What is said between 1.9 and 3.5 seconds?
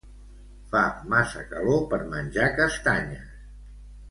per menjar castanyes.